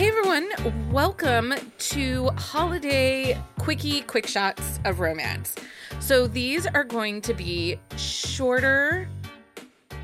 Hey 0.00 0.08
everyone, 0.08 0.48
welcome 0.90 1.52
to 1.76 2.30
holiday 2.30 3.38
quickie 3.58 4.00
quick 4.00 4.26
shots 4.26 4.80
of 4.86 4.98
romance. 4.98 5.54
So 5.98 6.26
these 6.26 6.66
are 6.66 6.84
going 6.84 7.20
to 7.20 7.34
be 7.34 7.78
shorter 7.98 9.10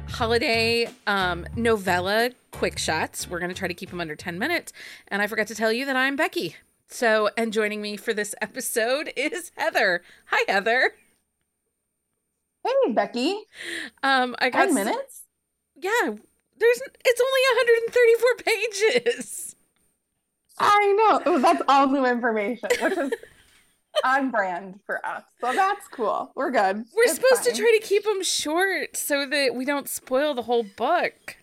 holiday 0.07 0.87
um, 1.07 1.47
novella 1.57 2.33
quick 2.51 2.79
shots. 2.79 3.27
We're 3.27 3.39
going 3.39 3.49
to 3.49 3.55
try 3.55 3.69
to 3.69 3.73
keep 3.73 3.89
them 3.89 4.03
under 4.03 4.15
10 4.15 4.39
minutes. 4.39 4.71
And 5.09 5.23
I 5.23 5.27
forgot 5.29 5.47
to 5.47 5.55
tell 5.55 5.73
you 5.73 5.87
that 5.87 5.97
I'm 5.97 6.15
Becky. 6.15 6.57
So, 6.89 7.31
and 7.35 7.51
joining 7.51 7.81
me 7.81 7.97
for 7.97 8.13
this 8.13 8.35
episode 8.43 9.15
is 9.17 9.51
Heather. 9.57 10.03
Hi, 10.27 10.45
Heather. 10.47 10.93
Hey, 12.63 12.93
Becky. 12.93 13.39
Um, 14.03 14.37
I 14.41 14.51
got 14.51 14.67
10 14.67 14.75
minutes? 14.75 15.23
Yeah, 15.75 16.17
there's 16.59 16.83
it's 17.03 17.21
only 17.23 17.41
134 17.95 19.03
pages. 19.15 19.46
I 20.59 21.21
know. 21.27 21.39
That's 21.39 21.63
all 21.69 21.87
new 21.89 22.05
information, 22.07 22.69
which 22.81 22.97
is 22.97 23.13
on 24.05 24.31
brand 24.31 24.81
for 24.87 25.05
us. 25.05 25.23
So 25.41 25.53
that's 25.53 25.87
cool. 25.89 26.33
We're 26.35 26.51
good. 26.51 26.77
We're 26.95 27.05
It's 27.05 27.15
supposed 27.15 27.45
fine. 27.45 27.55
to 27.55 27.61
try 27.61 27.79
to 27.81 27.87
keep 27.87 28.05
them 28.05 28.23
short 28.23 28.97
so 28.97 29.27
that 29.27 29.55
we 29.55 29.65
don't 29.65 29.89
spoil 29.89 30.35
the 30.35 30.43
whole 30.43 30.63
book. 30.77 31.37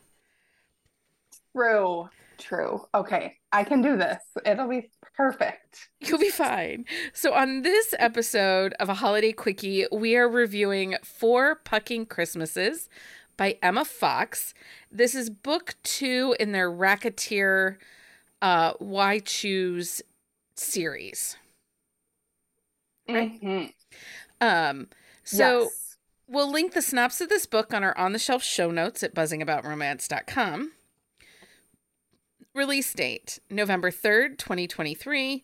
True. 1.55 2.09
True. 2.38 2.86
Okay. 2.95 3.38
I 3.52 3.63
can 3.63 3.81
do 3.81 3.95
this. 3.98 4.22
It'll 4.45 4.67
be 4.67 4.89
perfect. 5.16 5.89
You'll 6.00 6.17
be 6.20 6.31
fine. 6.31 6.86
So, 7.14 7.34
on 7.34 7.61
this 7.61 7.94
episode 8.00 8.73
of 8.80 8.89
a 8.89 8.95
holiday 8.95 9.31
quickie, 9.31 9.86
we 9.91 10.16
are 10.16 10.27
reviewing 10.27 10.95
Four 11.03 11.55
Pucking 11.55 12.08
Christmases 12.08 12.89
by 13.38 13.58
Emma 13.61 13.86
Foxx. 13.86 14.53
This 14.91 15.14
is 15.14 15.30
book 15.30 15.75
two 15.84 16.36
in 16.39 16.52
their 16.52 16.72
Racketeer 16.72 17.77
uh, 18.44 18.73
Why 18.77 19.17
Choose 19.19 20.03
series. 20.55 21.36
Right. 23.09 23.41
Mhm. 23.41 23.73
Um, 24.39 24.89
so, 25.23 25.63
Yes. 25.63 25.80
We'll 26.25 26.49
link 26.52 26.73
the 26.73 26.81
synopsis 26.81 27.21
of 27.21 27.30
this 27.30 27.45
book 27.45 27.73
on 27.73 27.83
our 27.83 27.95
on 27.97 28.14
the 28.14 28.19
shelf 28.19 28.44
show 28.44 28.71
notes 28.71 29.03
at 29.03 29.14
buzzingaboutromance.com. 29.14 30.71
Release 32.55 32.94
date 32.94 33.39
November 33.49 33.91
3rd, 33.91 34.38
2023. 34.39 35.44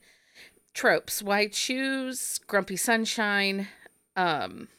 Tropes 0.73 1.21
Why 1.21 1.47
choose 1.47 2.39
Grumpy 2.47 2.77
Sunshine. 2.77 3.67
Um 4.15 4.69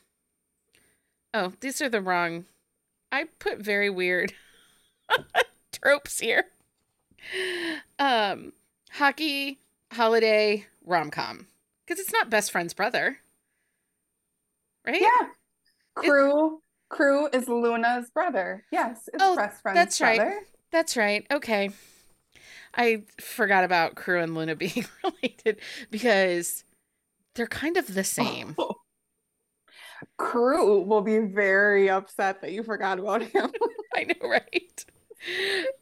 Oh, 1.34 1.52
these 1.60 1.80
are 1.82 1.88
the 1.88 2.00
wrong. 2.00 2.46
I 3.12 3.24
put 3.38 3.58
very 3.58 3.91
weird 3.91 4.32
tropes 5.72 6.18
here. 6.20 6.46
Um 7.98 8.52
hockey, 8.92 9.60
holiday, 9.92 10.66
rom-com. 10.84 11.46
Cuz 11.86 11.98
it's 11.98 12.12
not 12.12 12.30
best 12.30 12.50
friend's 12.52 12.74
brother. 12.74 13.18
Right? 14.86 15.00
Yeah. 15.02 15.28
Crew. 15.94 16.62
Crew 16.88 17.28
is 17.32 17.46
Luna's 17.48 18.10
brother. 18.10 18.64
Yes. 18.72 19.08
It's 19.12 19.22
Oh, 19.22 19.36
best 19.36 19.62
friend's 19.62 19.74
brother. 19.76 19.80
that's 19.84 20.00
right. 20.00 20.46
That's 20.72 20.96
right. 20.96 21.26
Okay. 21.30 21.70
I 22.74 23.02
forgot 23.20 23.64
about 23.64 23.96
Crew 23.96 24.20
and 24.20 24.34
Luna 24.34 24.56
being 24.56 24.86
related 25.04 25.60
because 25.91 26.64
they're 27.34 27.46
kind 27.46 27.76
of 27.76 27.94
the 27.94 28.04
same. 28.04 28.56
Crew 30.16 30.80
will 30.82 31.02
be 31.02 31.18
very 31.18 31.91
upset 31.91 32.41
that 32.41 32.52
you 32.52 32.62
forgot 32.62 32.98
about 32.98 33.22
him. 33.22 33.50
I 33.94 34.04
know, 34.04 34.28
right? 34.28 34.84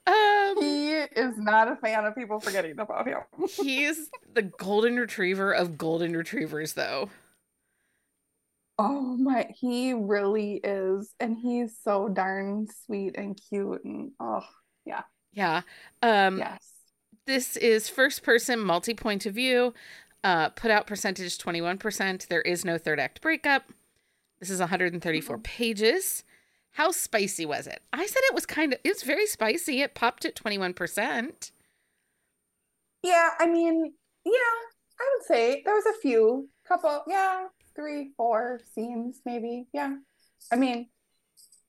Um, 0.06 0.54
he 0.60 0.94
is 0.94 1.36
not 1.36 1.70
a 1.70 1.76
fan 1.76 2.04
of 2.04 2.14
people 2.14 2.40
forgetting 2.40 2.78
about 2.78 3.06
him. 3.06 3.20
he's 3.48 4.10
the 4.34 4.42
golden 4.42 4.96
retriever 4.96 5.52
of 5.52 5.78
golden 5.78 6.16
retrievers, 6.16 6.72
though. 6.72 7.10
Oh 8.78 9.16
my, 9.16 9.48
he 9.54 9.92
really 9.92 10.60
is. 10.62 11.14
And 11.20 11.36
he's 11.36 11.76
so 11.82 12.08
darn 12.08 12.66
sweet 12.86 13.16
and 13.16 13.38
cute 13.48 13.84
and 13.84 14.12
oh, 14.20 14.44
Yeah. 14.84 15.02
Yeah. 15.32 15.62
Um, 16.02 16.38
yes. 16.38 16.64
This 17.26 17.56
is 17.56 17.88
first 17.88 18.22
person, 18.22 18.58
multi 18.58 18.94
point 18.94 19.26
of 19.26 19.34
view. 19.34 19.74
Uh, 20.24 20.48
put 20.50 20.70
out 20.70 20.86
percentage 20.86 21.38
21%. 21.38 22.26
There 22.28 22.42
is 22.42 22.64
no 22.64 22.78
third 22.78 22.98
act 22.98 23.20
breakup. 23.20 23.64
This 24.40 24.50
is 24.50 24.60
134 24.60 25.38
pages. 25.38 26.24
How 26.78 26.92
spicy 26.92 27.44
was 27.44 27.66
it? 27.66 27.82
I 27.92 28.06
said 28.06 28.20
it 28.26 28.36
was 28.36 28.46
kind 28.46 28.72
of, 28.72 28.78
it's 28.84 29.02
very 29.02 29.26
spicy. 29.26 29.80
It 29.80 29.96
popped 29.96 30.24
at 30.24 30.36
21%. 30.36 31.50
Yeah, 33.02 33.30
I 33.36 33.48
mean, 33.48 33.94
yeah, 34.24 34.30
I 35.00 35.16
would 35.16 35.26
say 35.26 35.62
there 35.64 35.74
was 35.74 35.86
a 35.86 36.00
few, 36.00 36.48
couple, 36.68 37.02
yeah, 37.08 37.46
three, 37.74 38.12
four 38.16 38.60
scenes 38.76 39.20
maybe. 39.26 39.66
Yeah. 39.72 39.96
I 40.52 40.54
mean, 40.54 40.88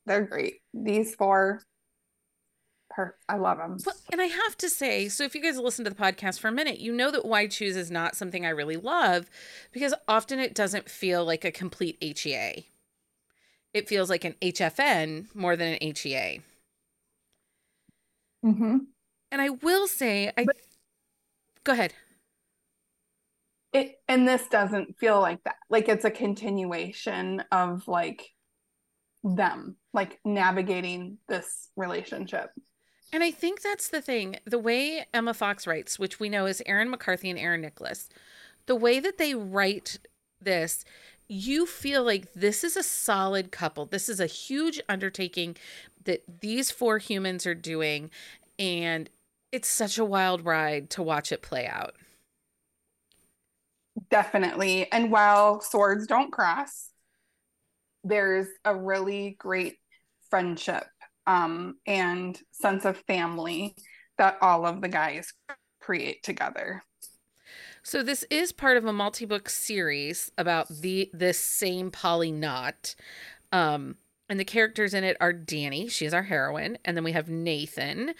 they're 0.05 0.27
great. 0.27 0.57
These 0.75 1.15
four, 1.15 1.63
per 2.91 3.15
I 3.27 3.37
love 3.37 3.57
them. 3.57 3.77
Well, 3.83 3.95
and 4.11 4.21
I 4.21 4.25
have 4.25 4.57
to 4.57 4.69
say, 4.69 5.09
so 5.09 5.23
if 5.23 5.33
you 5.33 5.41
guys 5.41 5.57
listen 5.57 5.85
to 5.85 5.89
the 5.89 5.95
podcast 5.95 6.39
for 6.39 6.49
a 6.49 6.51
minute, 6.51 6.77
you 6.77 6.93
know 6.93 7.09
that 7.09 7.25
Why 7.25 7.47
Choose 7.47 7.75
is 7.75 7.89
not 7.89 8.15
something 8.15 8.45
I 8.45 8.49
really 8.49 8.77
love 8.77 9.27
because 9.71 9.95
often 10.07 10.37
it 10.37 10.53
doesn't 10.53 10.87
feel 10.87 11.25
like 11.25 11.43
a 11.43 11.51
complete 11.51 11.97
HEA. 11.99 12.67
It 13.73 13.87
feels 13.87 14.09
like 14.09 14.25
an 14.25 14.35
HFN 14.41 15.33
more 15.35 15.55
than 15.55 15.73
an 15.73 15.95
HEA. 15.95 16.41
Mm-hmm. 18.45 18.77
And 19.31 19.41
I 19.41 19.49
will 19.49 19.87
say, 19.87 20.31
I 20.37 20.45
go 21.63 21.73
ahead. 21.73 21.93
It 23.71 23.99
and 24.07 24.27
this 24.27 24.47
doesn't 24.47 24.97
feel 24.97 25.19
like 25.19 25.43
that. 25.43 25.57
Like 25.69 25.87
it's 25.87 26.05
a 26.05 26.11
continuation 26.11 27.43
of 27.51 27.87
like 27.87 28.33
them, 29.23 29.75
like 29.93 30.19
navigating 30.25 31.17
this 31.27 31.69
relationship. 31.75 32.49
And 33.11 33.23
I 33.23 33.31
think 33.31 33.61
that's 33.61 33.89
the 33.89 34.01
thing. 34.01 34.37
The 34.45 34.59
way 34.59 35.05
Emma 35.13 35.33
Foxx 35.33 35.67
writes, 35.67 35.99
which 35.99 36.19
we 36.19 36.29
know 36.29 36.45
is 36.45 36.63
Erin 36.65 36.89
McCarthy 36.89 37.29
and 37.29 37.39
Erin 37.39 37.61
Nicholas, 37.61 38.09
the 38.65 38.75
way 38.75 38.99
that 38.99 39.17
they 39.17 39.33
write 39.33 39.99
this, 40.41 40.85
you 41.29 41.67
feel 41.67 42.03
like 42.03 42.33
this 42.33 42.63
is 42.63 42.75
a 42.75 42.83
solid 42.83 43.51
couple. 43.51 43.85
This 43.85 44.09
is 44.09 44.19
a 44.19 44.25
huge 44.25 44.81
undertaking 44.89 45.55
that 46.03 46.23
these 46.41 46.71
four 46.71 46.97
humans 46.97 47.45
are 47.45 47.55
doing. 47.55 48.09
And 48.57 49.09
it's 49.51 49.67
such 49.67 49.97
a 49.97 50.05
wild 50.05 50.43
ride 50.43 50.89
to 50.91 51.03
watch 51.03 51.31
it 51.31 51.43
play 51.43 51.67
out. 51.67 51.95
Definitely. 54.09 54.91
And 54.91 55.11
while 55.11 55.61
swords 55.61 56.07
don't 56.07 56.31
cross, 56.31 56.89
there's 58.03 58.47
a 58.65 58.75
really 58.75 59.35
great 59.39 59.77
friendship 60.29 60.85
um, 61.27 61.75
and 61.85 62.39
sense 62.51 62.85
of 62.85 62.97
family 63.07 63.75
that 64.17 64.37
all 64.41 64.65
of 64.65 64.81
the 64.81 64.87
guys 64.87 65.31
create 65.79 66.23
together. 66.23 66.81
So 67.83 68.03
this 68.03 68.25
is 68.29 68.51
part 68.51 68.77
of 68.77 68.85
a 68.85 68.93
multi-book 68.93 69.49
series 69.49 70.31
about 70.37 70.67
the 70.69 71.09
this 71.13 71.37
same 71.39 71.91
Polly 71.91 72.31
Knot. 72.31 72.95
Um 73.51 73.97
and 74.29 74.39
the 74.39 74.45
characters 74.45 74.93
in 74.93 75.03
it 75.03 75.17
are 75.19 75.33
Danny, 75.33 75.87
she 75.87 76.05
is 76.05 76.13
our 76.13 76.21
heroine, 76.23 76.77
and 76.85 76.95
then 76.95 77.03
we 77.03 77.13
have 77.13 77.29
Nathan, 77.29 78.13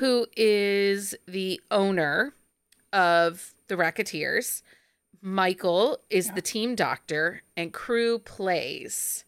who 0.00 0.26
is 0.36 1.14
the 1.28 1.60
owner 1.70 2.34
of 2.92 3.54
the 3.68 3.76
Racketeers. 3.76 4.64
Michael 5.20 5.98
is 6.10 6.26
Yeah. 6.26 6.34
the 6.34 6.42
team 6.42 6.74
doctor, 6.74 7.42
and 7.56 7.72
Crew 7.72 8.18
plays 8.18 9.24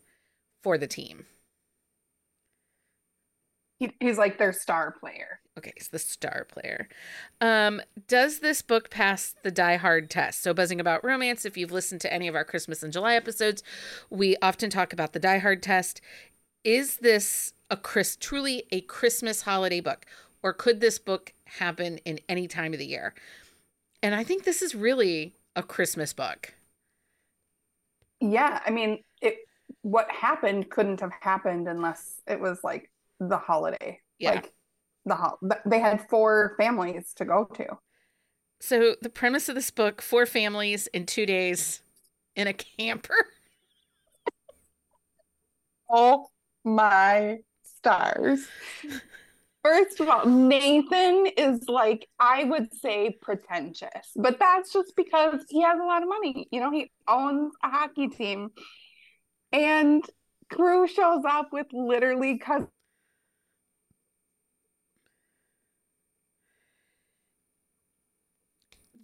for 0.60 0.76
the 0.76 0.88
team. 0.88 1.26
He, 3.84 3.92
he's 4.00 4.16
like 4.16 4.38
their 4.38 4.52
star 4.52 4.92
player. 4.98 5.40
Okay, 5.58 5.72
it's 5.76 5.88
the 5.88 5.98
star 5.98 6.46
player. 6.50 6.88
Um, 7.40 7.82
does 8.08 8.38
this 8.38 8.62
book 8.62 8.88
pass 8.88 9.34
the 9.42 9.50
Die 9.50 9.76
Hard 9.76 10.08
test? 10.08 10.42
So, 10.42 10.54
buzzing 10.54 10.80
about 10.80 11.04
romance. 11.04 11.44
If 11.44 11.58
you've 11.58 11.70
listened 11.70 12.00
to 12.00 12.12
any 12.12 12.26
of 12.26 12.34
our 12.34 12.44
Christmas 12.44 12.82
and 12.82 12.92
July 12.92 13.14
episodes, 13.14 13.62
we 14.08 14.36
often 14.40 14.70
talk 14.70 14.94
about 14.94 15.12
the 15.12 15.18
Die 15.18 15.38
Hard 15.38 15.62
test. 15.62 16.00
Is 16.64 16.96
this 16.96 17.52
a 17.68 17.76
Chris 17.76 18.16
truly 18.16 18.64
a 18.72 18.80
Christmas 18.80 19.42
holiday 19.42 19.80
book, 19.80 20.06
or 20.42 20.54
could 20.54 20.80
this 20.80 20.98
book 20.98 21.34
happen 21.44 21.98
in 21.98 22.20
any 22.26 22.48
time 22.48 22.72
of 22.72 22.78
the 22.78 22.86
year? 22.86 23.14
And 24.02 24.14
I 24.14 24.24
think 24.24 24.44
this 24.44 24.62
is 24.62 24.74
really 24.74 25.34
a 25.54 25.62
Christmas 25.62 26.14
book. 26.14 26.54
Yeah, 28.20 28.60
I 28.64 28.70
mean, 28.70 29.02
it 29.20 29.36
what 29.82 30.10
happened 30.10 30.70
couldn't 30.70 31.00
have 31.00 31.12
happened 31.20 31.68
unless 31.68 32.22
it 32.26 32.40
was 32.40 32.64
like 32.64 32.90
the 33.20 33.38
holiday. 33.38 34.00
Yeah. 34.18 34.32
Like 34.32 34.52
the 35.06 35.36
th- 35.42 35.62
they 35.66 35.80
had 35.80 36.08
four 36.08 36.54
families 36.58 37.12
to 37.16 37.24
go 37.24 37.44
to. 37.54 37.66
So, 38.60 38.94
the 39.02 39.10
premise 39.10 39.48
of 39.48 39.54
this 39.54 39.70
book: 39.70 40.00
four 40.00 40.26
families 40.26 40.86
in 40.88 41.06
two 41.06 41.26
days 41.26 41.82
in 42.34 42.46
a 42.46 42.52
camper. 42.52 43.14
Oh 45.96 46.26
my 46.64 47.38
stars. 47.62 48.48
First 49.62 50.00
of 50.00 50.08
all, 50.08 50.26
Nathan 50.26 51.26
is 51.38 51.68
like, 51.68 52.08
I 52.18 52.44
would 52.44 52.74
say 52.74 53.16
pretentious, 53.22 54.10
but 54.16 54.38
that's 54.38 54.72
just 54.72 54.94
because 54.96 55.44
he 55.48 55.62
has 55.62 55.78
a 55.80 55.84
lot 55.84 56.02
of 56.02 56.08
money. 56.08 56.48
You 56.50 56.60
know, 56.60 56.70
he 56.70 56.90
owns 57.06 57.54
a 57.62 57.70
hockey 57.70 58.08
team. 58.08 58.50
And 59.52 60.04
Crew 60.52 60.86
shows 60.86 61.22
up 61.28 61.48
with 61.52 61.68
literally 61.72 62.38
cousin. 62.38 62.68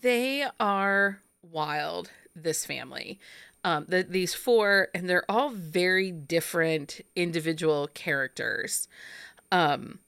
They 0.00 0.47
are 0.58 1.20
wild, 1.43 2.11
this 2.35 2.64
family. 2.64 3.19
Um, 3.62 3.85
the, 3.88 4.02
these 4.02 4.35
four, 4.35 4.88
and 4.94 5.08
they're 5.08 5.31
all 5.31 5.50
very 5.50 6.11
different 6.11 7.00
individual 7.14 7.88
characters. 7.88 8.88
Um, 9.52 9.99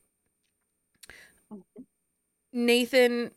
Nathan, 2.53 3.33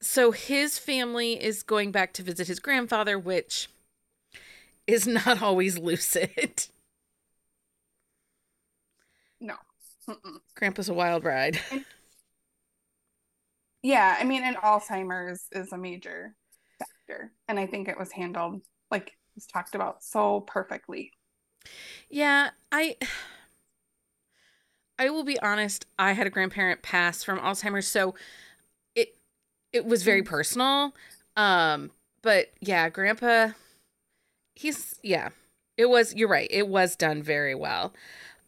so 0.00 0.32
his 0.32 0.78
family 0.78 1.42
is 1.42 1.62
going 1.62 1.92
back 1.92 2.12
to 2.14 2.22
visit 2.22 2.48
his 2.48 2.58
grandfather, 2.58 3.18
which 3.18 3.68
is 4.86 5.06
not 5.06 5.42
always 5.42 5.78
lucid. 5.78 6.66
No. 9.40 9.54
Mm-mm. 10.08 10.40
Grandpa's 10.54 10.88
a 10.88 10.94
wild 10.94 11.24
ride. 11.24 11.60
Yeah, 13.82 14.16
I 14.18 14.24
mean, 14.24 14.42
and 14.44 14.56
Alzheimer's 14.56 15.46
is 15.52 15.72
a 15.72 15.78
major 15.78 16.34
factor. 16.78 17.32
And 17.48 17.58
I 17.58 17.66
think 17.66 17.88
it 17.88 17.98
was 17.98 18.12
handled, 18.12 18.62
like 18.90 19.16
was 19.34 19.46
talked 19.46 19.74
about 19.74 20.02
so 20.02 20.40
perfectly. 20.40 21.12
Yeah, 22.08 22.50
I 22.70 22.96
I 24.98 25.08
will 25.08 25.24
be 25.24 25.40
honest, 25.40 25.86
I 25.98 26.12
had 26.12 26.26
a 26.26 26.30
grandparent 26.30 26.82
pass 26.82 27.24
from 27.24 27.38
Alzheimer's, 27.38 27.88
so 27.88 28.14
it 28.94 29.16
it 29.72 29.86
was 29.86 30.02
very 30.02 30.22
mm. 30.22 30.26
personal. 30.26 30.94
Um, 31.36 31.90
but 32.22 32.50
yeah, 32.60 32.88
grandpa 32.90 33.52
he's 34.60 34.94
yeah. 35.02 35.30
It 35.76 35.88
was 35.88 36.14
you're 36.14 36.28
right. 36.28 36.48
It 36.50 36.68
was 36.68 36.96
done 36.96 37.22
very 37.22 37.54
well. 37.54 37.94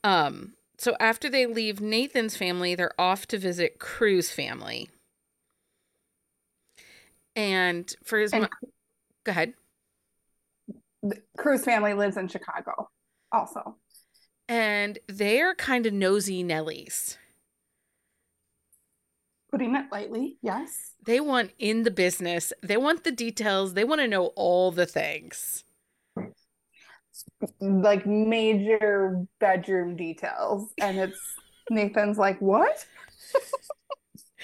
Um, 0.05 0.55
so 0.79 0.97
after 1.01 1.31
they 1.31 1.47
leave 1.47 1.81
Nathan's 1.81 2.37
family, 2.37 2.75
they're 2.75 3.01
off 3.01 3.27
to 3.29 3.39
visit 3.39 3.79
Crew's 3.79 4.31
family. 4.31 4.91
And 7.35 7.93
for 8.05 8.19
his 8.19 8.33
and, 8.33 8.43
mo- 8.43 8.69
go 9.25 9.31
ahead. 9.31 9.55
Crew's 11.37 11.65
family 11.65 11.95
lives 11.95 12.17
in 12.17 12.29
Chicago 12.29 12.89
also. 13.33 13.77
And 14.49 14.99
they're 15.09 15.55
kind 15.55 15.87
of 15.87 15.93
nosy 15.93 16.45
Nellies. 16.45 17.17
Putting 19.51 19.75
it 19.75 19.87
lightly, 19.93 20.39
yes. 20.43 20.93
They 21.05 21.21
want 21.21 21.51
in 21.59 21.83
the 21.83 21.91
business. 21.91 22.53
They 22.63 22.77
want 22.77 23.05
the 23.05 23.13
details. 23.13 23.75
They 23.75 23.85
want 23.85 24.01
to 24.01 24.09
know 24.09 24.27
all 24.29 24.71
the 24.71 24.87
things. 24.87 25.65
Like 27.61 28.07
major 28.07 29.27
bedroom 29.41 29.97
details. 29.97 30.71
And 30.81 30.99
it's 30.99 31.21
Nathan's 31.71 32.19
like, 32.19 32.41
what? 32.41 32.85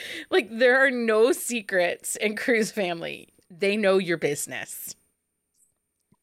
like 0.30 0.48
there 0.50 0.84
are 0.84 0.90
no 0.90 1.32
secrets 1.32 2.16
in 2.16 2.36
Crew's 2.36 2.70
family. 2.70 3.28
They 3.50 3.76
know 3.76 3.98
your 3.98 4.18
business. 4.18 4.94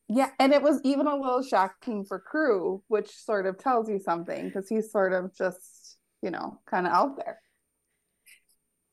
Yeah, 0.07 0.29
and 0.39 0.53
it 0.53 0.61
was 0.61 0.79
even 0.83 1.07
a 1.07 1.15
little 1.15 1.41
shocking 1.41 2.05
for 2.05 2.19
Crew, 2.19 2.83
which 2.87 3.09
sort 3.09 3.47
of 3.47 3.57
tells 3.57 3.89
you 3.89 3.97
something 3.99 4.45
because 4.47 4.69
he's 4.69 4.91
sort 4.91 5.13
of 5.13 5.35
just, 5.35 5.97
you 6.21 6.29
know, 6.29 6.59
kind 6.69 6.85
of 6.85 6.93
out 6.93 7.17
there. 7.17 7.39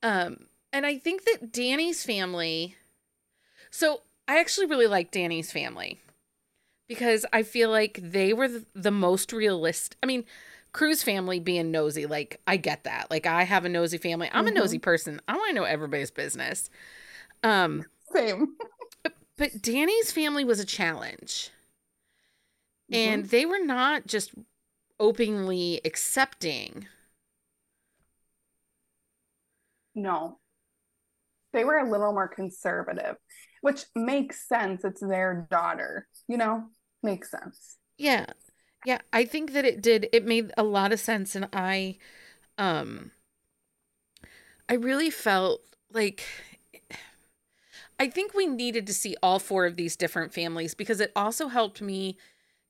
Um, 0.01 0.47
and 0.71 0.85
I 0.85 0.97
think 0.97 1.23
that 1.25 1.51
Danny's 1.51 2.03
family. 2.03 2.75
So 3.69 4.01
I 4.27 4.39
actually 4.39 4.67
really 4.67 4.87
like 4.87 5.11
Danny's 5.11 5.51
family 5.51 6.01
because 6.87 7.25
I 7.31 7.43
feel 7.43 7.69
like 7.69 7.99
they 8.01 8.33
were 8.33 8.47
the, 8.47 8.65
the 8.73 8.91
most 8.91 9.31
realistic. 9.33 9.97
I 10.01 10.07
mean, 10.07 10.25
Crew's 10.73 11.03
family 11.03 11.39
being 11.39 11.71
nosy, 11.71 12.05
like 12.05 12.41
I 12.47 12.57
get 12.57 12.83
that. 12.83 13.09
Like 13.09 13.25
I 13.25 13.43
have 13.43 13.63
a 13.63 13.69
nosy 13.69 13.97
family. 13.97 14.29
I'm 14.31 14.45
mm-hmm. 14.45 14.57
a 14.57 14.59
nosy 14.59 14.79
person. 14.79 15.21
I 15.27 15.35
want 15.35 15.49
to 15.49 15.55
know 15.55 15.63
everybody's 15.63 16.11
business. 16.11 16.69
Um, 17.43 17.85
same. 18.11 18.55
But 19.37 19.61
Danny's 19.61 20.11
family 20.11 20.45
was 20.45 20.59
a 20.59 20.65
challenge. 20.65 21.49
Mm-hmm. 22.91 22.95
And 22.95 23.25
they 23.25 23.45
were 23.45 23.63
not 23.63 24.05
just 24.05 24.31
openly 24.99 25.81
accepting. 25.83 26.87
No. 29.95 30.39
They 31.51 31.63
were 31.63 31.77
a 31.77 31.89
little 31.89 32.13
more 32.13 32.27
conservative, 32.27 33.15
which 33.61 33.85
makes 33.95 34.47
sense. 34.47 34.83
It's 34.83 35.01
their 35.01 35.47
daughter, 35.49 36.07
you 36.27 36.37
know? 36.37 36.65
Makes 37.01 37.31
sense. 37.31 37.77
Yeah. 37.97 38.25
Yeah, 38.83 38.99
I 39.13 39.25
think 39.25 39.53
that 39.53 39.65
it 39.65 39.81
did. 39.81 40.09
It 40.11 40.25
made 40.25 40.51
a 40.57 40.63
lot 40.63 40.91
of 40.91 40.99
sense 40.99 41.35
and 41.35 41.47
I 41.53 41.97
um 42.57 43.11
I 44.69 44.75
really 44.75 45.09
felt 45.09 45.61
like 45.91 46.23
I 47.99 48.07
think 48.09 48.33
we 48.33 48.45
needed 48.45 48.85
to 48.87 48.93
see 48.93 49.15
all 49.23 49.39
four 49.39 49.65
of 49.65 49.75
these 49.75 49.95
different 49.95 50.33
families 50.33 50.73
because 50.75 50.99
it 50.99 51.11
also 51.15 51.47
helped 51.47 51.81
me 51.81 52.17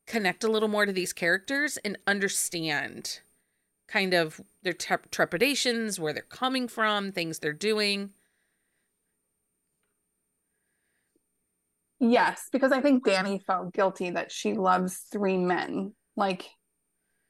connect 0.08 0.44
a 0.44 0.50
little 0.52 0.70
more 0.70 0.86
to 0.86 0.94
these 0.94 1.14
characters 1.14 1.78
and 1.78 1.98
understand 2.08 3.22
kind 3.88 4.14
of 4.14 4.42
their 4.64 4.74
te- 4.74 4.96
trepidations, 5.12 6.00
where 6.00 6.14
they're 6.14 6.24
coming 6.24 6.68
from, 6.68 7.12
things 7.12 7.40
they're 7.40 7.54
doing. 7.54 8.12
Yes, 12.00 12.50
because 12.52 12.72
I 12.72 12.82
think 12.82 13.06
Danny 13.06 13.40
felt 13.40 13.74
guilty 13.74 14.10
that 14.12 14.32
she 14.32 14.54
loves 14.54 14.98
three 15.12 15.38
men. 15.38 15.94
Like 16.16 16.50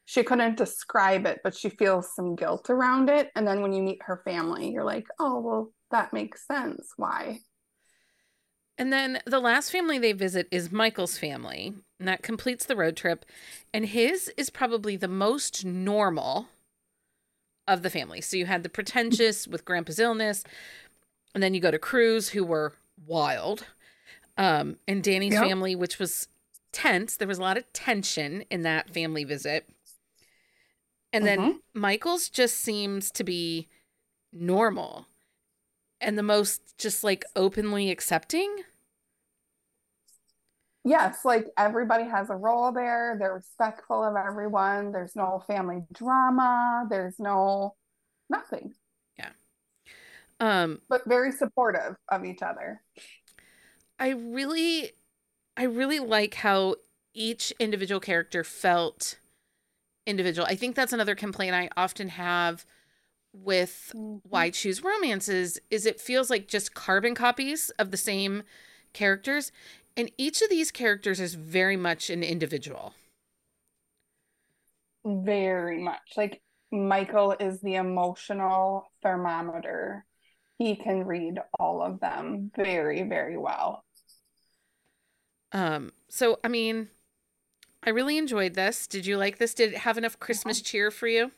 she 0.06 0.24
couldn't 0.24 0.58
describe 0.58 1.26
it, 1.26 1.40
but 1.44 1.56
she 1.56 1.70
feels 1.70 2.14
some 2.14 2.36
guilt 2.36 2.70
around 2.70 3.10
it. 3.10 3.32
And 3.36 3.48
then 3.48 3.62
when 3.62 3.74
you 3.74 3.82
meet 3.82 4.02
her 4.04 4.22
family, 4.26 4.70
you're 4.70 4.84
like, 4.84 5.06
oh, 5.20 5.40
well, 5.40 5.74
that 5.92 6.14
makes 6.14 6.46
sense. 6.46 6.92
Why? 6.98 7.40
And 8.78 8.92
then 8.92 9.20
the 9.26 9.40
last 9.40 9.72
family 9.72 10.00
they 10.00 10.14
visit 10.14 10.48
is 10.52 10.72
Michael's 10.72 11.18
family, 11.18 11.74
and 12.00 12.08
that 12.08 12.24
completes 12.24 12.66
the 12.66 12.76
road 12.76 12.98
trip. 12.98 13.24
And 13.74 13.86
his 13.86 14.32
is 14.36 14.50
probably 14.50 14.98
the 14.98 15.08
most 15.08 15.64
normal 15.64 16.48
of 17.68 17.84
the 17.84 17.90
family. 17.90 18.20
So 18.20 18.36
you 18.36 18.46
had 18.46 18.63
the 18.63 18.70
pretentious 18.70 19.48
with 19.48 19.63
grandpa's 19.63 20.00
illness, 20.00 20.44
and 21.34 21.42
then 21.42 21.54
you 21.54 21.62
go 21.62 21.72
to 21.72 21.80
Crew's, 21.80 22.30
who 22.30 22.44
were 22.44 22.74
wild, 23.06 23.66
um, 24.38 24.78
and 24.88 25.04
Danny's 25.04 25.34
yep. 25.34 25.44
family, 25.44 25.75
which 25.75 26.00
was 26.00 26.28
tense. 26.74 27.15
There 27.15 27.27
was 27.27 27.38
a 27.38 27.42
lot 27.42 27.58
of 27.58 27.72
tension 27.72 28.44
in 28.50 28.63
that 28.63 28.89
family 28.89 29.24
visit. 29.24 29.70
And 31.13 31.24
mm-hmm. 31.24 31.42
then 31.42 31.62
Michael's 31.74 32.27
just 32.27 32.58
seems 32.58 33.12
to 33.12 33.24
be 33.24 33.70
normal 34.34 35.06
and 36.01 36.18
the 36.18 36.24
most 36.24 36.77
just 36.77 37.03
like 37.03 37.24
openly 37.36 37.89
accepting. 37.89 38.53
Yes, 40.84 41.24
like 41.24 41.46
everybody 41.58 42.03
has 42.03 42.30
a 42.30 42.36
role 42.36 42.74
there. 42.74 43.15
They're 43.18 43.36
respectful 43.36 44.03
of 44.03 44.15
everyone. 44.18 44.92
There's 44.92 45.15
no 45.15 45.42
family 45.48 45.84
drama. 45.94 46.86
There's 46.89 47.20
no 47.20 47.75
nothing. 48.30 48.74
Yeah. 49.18 49.30
Um 50.42 50.82
but 50.89 51.06
very 51.06 51.32
supportive 51.32 51.96
of 52.10 52.25
each 52.25 52.42
other. 52.42 52.82
I 53.98 54.10
really 54.10 54.92
I 55.55 55.63
really 55.63 56.00
like 56.00 56.36
how 56.36 56.75
each 57.13 57.53
individual 57.60 58.00
character 58.00 58.43
felt 58.43 59.19
individual. 60.05 60.48
I 60.50 60.55
think 60.55 60.75
that's 60.75 60.93
another 60.93 61.15
complaint 61.15 61.55
I 61.55 61.69
often 61.77 62.10
have 62.10 62.65
with 63.33 63.91
mm-hmm. 63.95 64.17
why 64.29 64.50
choose 64.50 64.83
romances 64.83 65.60
is 65.69 65.86
it 65.86 66.00
feels 66.00 66.29
like 66.29 66.48
just 66.48 66.74
carbon 66.74 67.15
copies 67.15 67.72
of 67.79 67.91
the 67.91 67.98
same 67.98 68.43
characters 68.93 69.51
and 69.98 70.12
each 70.17 70.41
of 70.41 70.50
these 70.50 70.72
characters 70.72 71.19
is 71.19 71.33
very 71.33 71.75
much 71.75 72.10
an 72.12 72.24
individual 72.24 72.93
very 75.03 75.81
much 75.81 76.13
like 76.15 76.41
michael 76.72 77.36
is 77.39 77.60
the 77.62 77.74
emotional 77.74 78.86
thermometer 79.01 80.05
he 80.60 80.75
can 80.75 81.03
read 81.03 81.39
all 81.60 81.81
of 81.81 82.00
them 82.00 82.51
very 82.55 83.01
very 83.01 83.38
well 83.38 83.83
um 85.53 85.91
so 86.10 86.39
i 86.43 86.48
mean 86.48 86.89
i 87.83 87.89
really 87.89 88.17
enjoyed 88.17 88.53
this 88.53 88.88
did 88.88 89.05
you 89.05 89.17
like 89.17 89.38
this 89.38 89.53
did 89.53 89.74
it 89.74 89.79
have 89.79 89.98
enough 89.98 90.19
christmas 90.19 90.57
uh-huh. 90.57 90.65
cheer 90.65 90.91
for 90.91 91.07
you 91.07 91.31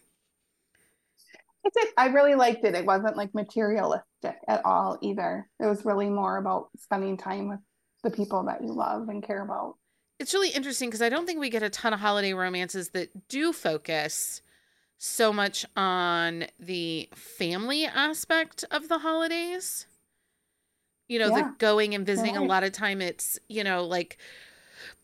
it's 1.65 1.93
I 1.97 2.07
really 2.07 2.35
liked 2.35 2.63
it. 2.63 2.75
It 2.75 2.85
wasn't 2.85 3.17
like 3.17 3.33
materialistic 3.33 4.37
at 4.47 4.63
all 4.63 4.97
either. 5.01 5.47
It 5.59 5.65
was 5.65 5.83
really 5.83 6.09
more 6.09 6.37
about 6.37 6.69
spending 6.77 7.17
time 7.17 7.49
with 7.49 7.59
the 8.03 8.11
people 8.11 8.43
that 8.43 8.61
you 8.61 8.71
love 8.71 9.09
and 9.09 9.23
care 9.23 9.43
about. 9.43 9.75
It's 10.19 10.33
really 10.33 10.49
interesting 10.49 10.89
because 10.89 11.01
I 11.01 11.09
don't 11.09 11.25
think 11.25 11.39
we 11.39 11.49
get 11.49 11.63
a 11.63 11.69
ton 11.69 11.93
of 11.93 11.99
holiday 11.99 12.33
romances 12.33 12.89
that 12.89 13.27
do 13.27 13.51
focus 13.51 14.41
so 14.97 15.33
much 15.33 15.65
on 15.75 16.45
the 16.59 17.09
family 17.13 17.85
aspect 17.85 18.63
of 18.71 18.87
the 18.87 18.99
holidays. 18.99 19.87
You 21.07 21.19
know, 21.19 21.29
Yeah. 21.29 21.35
the 21.43 21.55
going 21.57 21.93
and 21.95 22.05
visiting. 22.05 22.35
A 22.35 22.43
lot 22.43 22.63
of 22.63 22.71
time 22.71 23.01
it's, 23.01 23.39
you 23.47 23.63
know, 23.63 23.83
like 23.83 24.17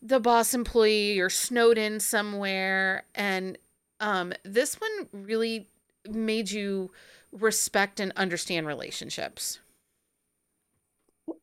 the 0.02 0.20
boss 0.20 0.54
employee 0.54 1.20
or 1.20 1.30
snowed 1.30 1.78
in 1.78 2.00
somewhere. 2.00 3.04
And 3.14 3.58
um, 4.00 4.32
this 4.44 4.76
one 4.80 5.08
really 5.12 5.68
made 6.08 6.50
you 6.50 6.90
respect 7.32 8.00
and 8.00 8.12
understand 8.16 8.66
relationships. 8.66 9.60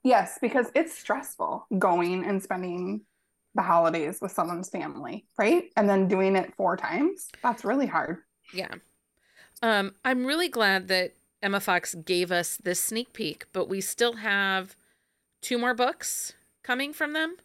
Yes, 0.03 0.37
because 0.41 0.67
it's 0.75 0.97
stressful 0.97 1.67
going 1.77 2.25
and 2.25 2.41
spending 2.41 3.01
the 3.55 3.61
holidays 3.61 4.19
with 4.21 4.31
someone's 4.31 4.69
family, 4.69 5.25
right? 5.37 5.65
And 5.75 5.89
then 5.89 6.07
doing 6.07 6.35
it 6.35 6.53
four 6.55 6.77
times. 6.77 7.29
That's 7.41 7.65
really 7.65 7.87
hard. 7.87 8.17
Yeah. 8.51 8.75
Um, 9.61 9.95
I'm 10.05 10.25
really 10.25 10.49
glad 10.49 10.87
that 10.89 11.15
Emma 11.41 11.59
Foxx 11.59 11.95
gave 11.95 12.31
us 12.31 12.57
this 12.57 12.79
sneak 12.81 13.13
peek, 13.13 13.45
but 13.53 13.69
we 13.69 13.81
still 13.81 14.13
have 14.17 14.75
two 15.41 15.57
more 15.57 15.73
books 15.73 16.33
coming 16.63 16.93
from 16.93 17.13
them. 17.13 17.37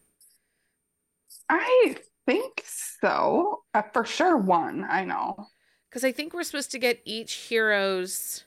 I 1.48 1.96
think 2.26 2.64
so. 2.66 3.62
Uh, 3.72 3.82
for 3.92 4.04
sure, 4.04 4.36
one, 4.36 4.84
I 4.88 5.04
know. 5.04 5.46
Because 5.88 6.04
I 6.04 6.12
think 6.12 6.34
we're 6.34 6.42
supposed 6.42 6.72
to 6.72 6.78
get 6.78 7.00
each 7.04 7.34
hero's 7.34 8.44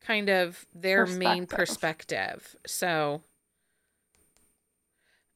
kind 0.00 0.28
of 0.28 0.64
their 0.74 1.06
main 1.06 1.46
Perspective. 1.46 1.56
perspective. 2.08 2.56
So, 2.66 3.22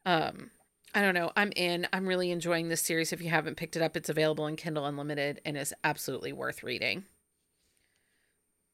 um, 0.06 0.50
I 0.94 1.00
don't 1.00 1.14
know. 1.14 1.32
I'm 1.34 1.52
in. 1.56 1.88
I'm 1.92 2.06
really 2.06 2.30
enjoying 2.30 2.68
this 2.68 2.82
series. 2.82 3.12
If 3.12 3.22
you 3.22 3.30
haven't 3.30 3.56
picked 3.56 3.76
it 3.76 3.82
up, 3.82 3.96
it's 3.96 4.08
available 4.08 4.46
in 4.46 4.56
Kindle 4.56 4.86
Unlimited 4.86 5.40
and 5.44 5.56
is 5.56 5.74
absolutely 5.82 6.32
worth 6.32 6.62
reading. 6.62 7.04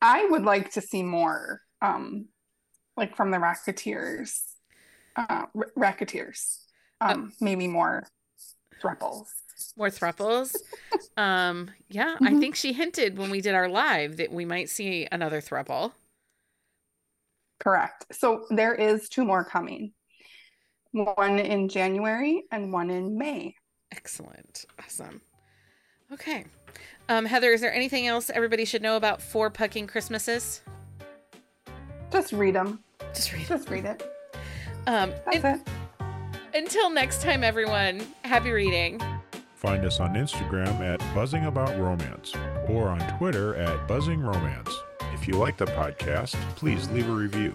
I 0.01 0.27
would 0.31 0.43
like 0.45 0.73
to 0.73 0.81
see 0.81 1.03
more, 1.03 1.61
um, 1.83 2.27
like 2.97 3.17
from 3.17 3.31
the 3.31 3.39
Racketeers, 3.39 4.43
uh, 5.17 5.47
r- 5.55 5.73
Racketeers, 5.77 6.65
um, 7.01 7.33
maybe 7.41 7.67
more 7.67 8.07
thruples. 8.83 9.27
More 9.77 9.91
thruples. 9.91 10.57
um, 11.17 11.71
yeah, 11.89 12.17
I 12.23 12.33
Mhm. 12.33 12.41
think 12.41 12.55
she 12.57 12.73
hinted 12.73 13.19
when 13.19 13.31
we 13.31 13.41
did 13.41 13.55
our 13.55 13.69
live 13.69 14.17
that 14.19 14.31
we 14.31 14.45
might 14.45 14.69
see 14.69 15.09
another 15.11 15.41
thruple. 15.41 15.93
Correct. 17.59 18.07
So 18.13 18.47
there 18.51 18.75
is 18.75 19.09
two 19.09 19.25
more 19.25 19.45
coming. 19.45 19.93
One 20.93 21.39
in 21.39 21.69
January 21.69 22.45
and 22.53 22.73
one 22.73 22.91
in 22.91 23.19
May. 23.19 23.57
Excellent. 23.91 24.65
Awesome. 24.79 25.21
Okay. 26.13 26.45
Um, 27.09 27.25
Heather, 27.25 27.53
is 27.53 27.61
there 27.61 27.73
anything 27.73 28.07
else 28.07 28.31
everybody 28.31 28.65
should 28.65 28.83
know 28.83 28.97
about 28.97 29.23
Four 29.23 29.51
Pucking 29.51 29.87
Christmases? 29.87 30.63
Just 32.13 32.33
read 32.33 32.55
them. 32.55 32.83
Just 33.15 33.33
read. 33.33 33.47
Just 33.47 33.69
read 33.71 33.85
it. 33.85 34.03
Um, 34.87 35.13
That's 35.31 35.45
un- 35.45 35.63
it. 36.01 36.57
until 36.57 36.91
next 36.91 37.23
time, 37.23 37.45
everyone. 37.45 38.07
Happy 38.25 38.51
reading. 38.51 39.01
Find 39.55 39.85
us 39.85 40.01
on 40.01 40.15
Instagram 40.15 40.81
at 40.81 41.01
Buzzing 41.15 41.47
About 41.47 41.77
Romance 41.79 42.33
or 42.69 42.89
on 42.89 43.01
Twitter 43.19 43.57
at 43.57 43.89
Buzzing 43.89 44.21
Romance. 44.21 44.71
If 45.15 45.27
you 45.27 45.35
like 45.35 45.57
the 45.57 45.65
podcast, 45.67 46.35
please 46.57 46.89
leave 46.91 47.09
a 47.09 47.13
review. 47.13 47.55